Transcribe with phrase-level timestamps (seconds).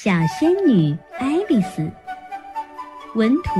[0.00, 1.90] 小仙女爱丽丝，
[3.16, 3.50] 文图，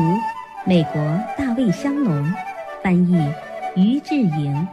[0.65, 0.95] 美国
[1.37, 2.33] 大卫香农，
[2.81, 3.17] 翻译
[3.75, 4.69] 于志莹。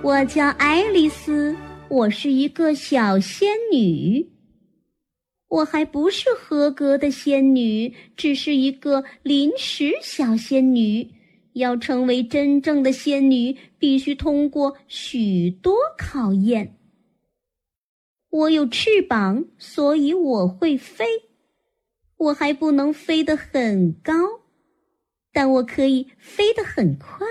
[0.00, 1.56] 我叫爱丽丝，
[1.88, 4.24] 我是一个小仙女。
[5.48, 11.15] 我还不是合格的仙女，只是一个临时小仙女。
[11.56, 16.76] 要成为真正的仙女，必须通过许多考验。
[18.28, 21.06] 我有翅膀，所以我会飞。
[22.18, 24.12] 我还不能飞得很高，
[25.32, 27.26] 但我可以飞得很快。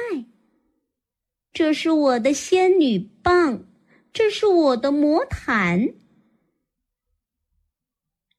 [1.54, 3.68] 这是我的仙女棒，
[4.12, 5.94] 这是我的魔毯。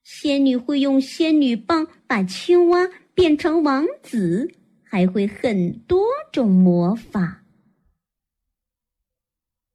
[0.03, 4.53] 仙女会用仙女棒把青蛙变成王子。
[4.97, 7.43] 还会很多种魔法。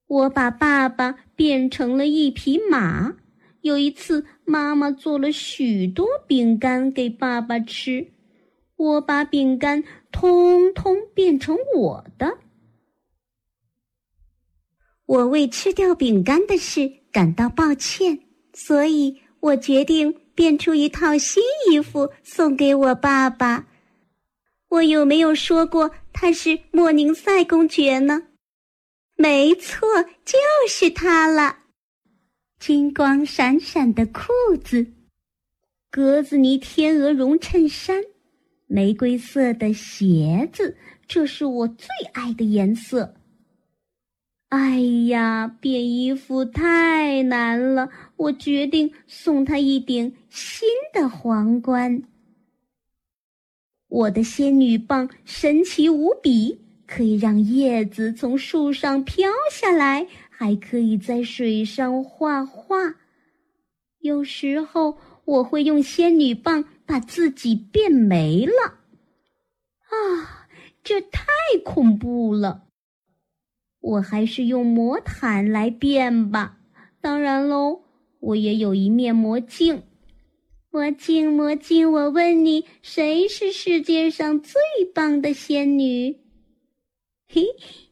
[0.08, 3.18] 我把爸爸变成了一匹马。
[3.62, 8.08] 有一次，妈妈做了许多饼干给爸爸吃，
[8.76, 12.40] 我把饼干通通变成我的。
[15.06, 18.18] 我为吃掉饼干的事感到抱歉，
[18.54, 23.68] 所以我决定变出一套新衣服送给我爸爸。
[24.72, 28.28] 我有没有说过他是莫宁塞公爵呢？
[29.18, 29.86] 没错，
[30.24, 30.38] 就
[30.70, 31.58] 是他了。
[32.58, 34.32] 金光闪闪的裤
[34.64, 34.88] 子，
[35.92, 38.02] 格子呢天鹅绒衬衫，
[38.68, 43.14] 玫瑰色的鞋子，这是我最爱的颜色。
[44.48, 52.04] 哎呀，变衣服太难了，我决定送她一顶新的皇冠。
[53.92, 62.96] 我的仙女棒神奇无比，可以让叶子从树上飘下来，还可以在水上画画。
[64.00, 68.76] 有时候我会用仙女棒把自己变没了。
[69.90, 70.48] 啊，
[70.82, 71.22] 这太
[71.66, 72.64] 恐怖了！
[73.82, 76.60] 我还是用魔毯来变吧。
[77.02, 77.82] 当然喽，
[78.22, 79.84] 我也有一面魔镜。
[80.74, 84.62] 魔镜，魔镜，我问你，谁是世界上最
[84.96, 86.18] 棒的仙女？
[87.28, 87.44] 嘿，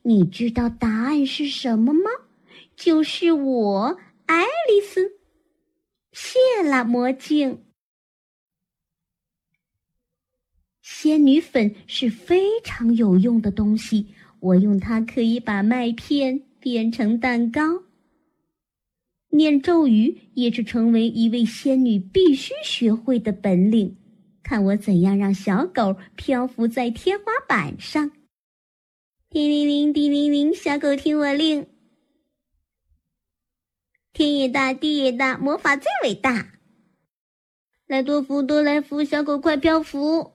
[0.02, 2.10] 你知道答案是什么吗？
[2.78, 3.98] 就是我，
[4.28, 5.12] 爱丽丝。
[6.14, 7.66] 谢了，魔镜。
[10.82, 14.08] 仙女粉是非常有用的东西，
[14.40, 17.62] 我用它可以把麦片变成蛋糕。
[19.32, 23.96] 念咒语也是成为一位仙女必须学会的本领。
[24.42, 28.12] 看我怎样让小狗漂浮在天花板上！
[29.30, 31.68] 叮铃铃，叮铃铃，小狗听我令。
[34.12, 36.54] 天也大，地也大，魔法最伟大。
[37.86, 40.32] 来多福，多来福，小狗快漂浮！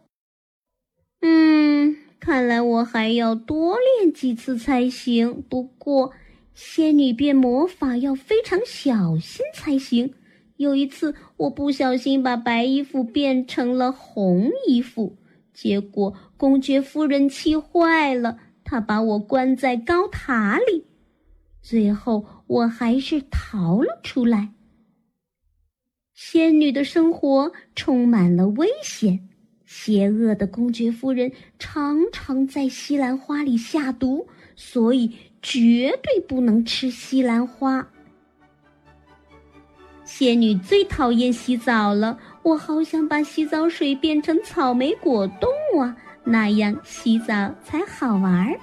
[1.21, 5.43] 嗯，看来我还要多练几次才行。
[5.43, 6.13] 不过。
[6.55, 10.15] 仙女变魔法要非常小心才行。
[10.57, 15.17] 有一次，我不小心把白衣服变成了红衣服，
[15.53, 20.85] 结果公爵夫人气坏了，她把我关在高塔里。
[21.61, 24.51] 最后，我还是逃了出来。
[26.15, 29.29] 仙女的生活充满了危险，
[29.67, 35.11] 邪恶的公爵夫人常常在西兰花里下毒，所以。
[35.45, 37.87] 绝对不能吃西兰花。
[40.03, 45.95] 仙女最讨厌洗澡了，我好想把洗澡水变成草莓果冻啊，
[46.25, 48.59] 那样洗澡才好玩儿。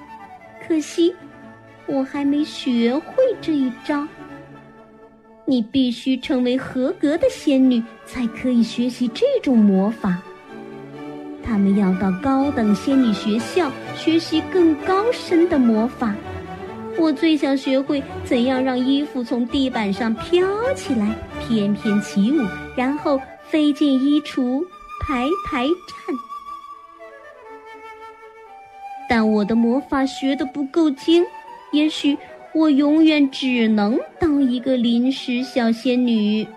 [0.67, 1.13] 可惜
[1.85, 4.07] 我还没学会这一招。
[5.45, 10.19] 你必须成为合格的仙女，才可以学习这种魔法。
[11.43, 16.15] 他们要到高等仙女学校学习更高深的魔法。
[17.01, 20.45] 我最想学会怎样让衣服从地板上飘
[20.75, 22.45] 起来，翩翩起舞，
[22.77, 23.19] 然后
[23.49, 24.63] 飞进衣橱，
[25.01, 26.15] 排排站。
[29.09, 31.25] 但我的魔法学的不够精，
[31.71, 32.15] 也许
[32.53, 36.47] 我永远只能当一个临时小仙女。